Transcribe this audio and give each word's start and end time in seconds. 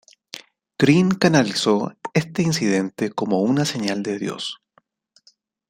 Green 0.79 1.11
canalizó 1.11 1.93
este 2.15 2.41
incidente 2.41 3.11
como 3.11 3.43
una 3.43 3.65
señal 3.65 4.01
de 4.01 4.17
Dios. 4.17 4.57